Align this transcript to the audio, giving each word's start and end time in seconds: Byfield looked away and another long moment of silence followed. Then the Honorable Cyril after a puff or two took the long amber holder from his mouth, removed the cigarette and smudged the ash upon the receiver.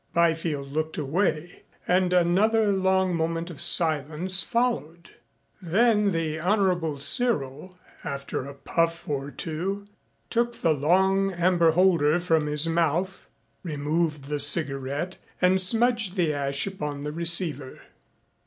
Byfield 0.15 0.71
looked 0.71 0.97
away 0.97 1.61
and 1.87 2.11
another 2.11 2.71
long 2.73 3.15
moment 3.15 3.51
of 3.51 3.61
silence 3.61 4.41
followed. 4.41 5.11
Then 5.61 6.09
the 6.09 6.39
Honorable 6.39 6.97
Cyril 6.97 7.77
after 8.03 8.43
a 8.47 8.55
puff 8.55 9.07
or 9.07 9.29
two 9.29 9.85
took 10.31 10.59
the 10.63 10.73
long 10.73 11.31
amber 11.31 11.73
holder 11.73 12.17
from 12.19 12.47
his 12.47 12.67
mouth, 12.67 13.29
removed 13.61 14.25
the 14.25 14.39
cigarette 14.39 15.17
and 15.39 15.61
smudged 15.61 16.15
the 16.15 16.33
ash 16.33 16.65
upon 16.65 17.01
the 17.01 17.11
receiver. 17.11 17.81